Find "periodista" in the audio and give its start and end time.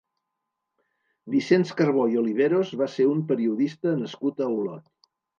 3.33-3.93